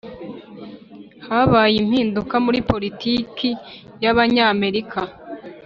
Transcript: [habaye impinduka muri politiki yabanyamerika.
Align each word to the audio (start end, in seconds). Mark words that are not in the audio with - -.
[habaye 1.27 1.75
impinduka 1.83 2.35
muri 2.45 2.59
politiki 2.71 3.49
yabanyamerika. 4.03 4.99